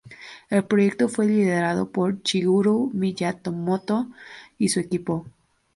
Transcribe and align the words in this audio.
El 0.49 0.63
proyecto 0.63 1.07
fue 1.09 1.27
liderado 1.27 1.91
por 1.91 2.23
Shigeru 2.23 2.89
Miyamoto 2.91 4.07
y 4.57 4.69
su 4.69 4.79
equipo. 4.79 5.27